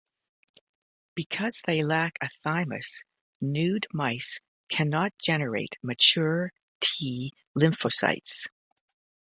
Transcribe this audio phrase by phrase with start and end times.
[1.13, 3.03] Because they lack a thymus,
[3.39, 8.47] nude mice cannot generate mature T lymphocytes.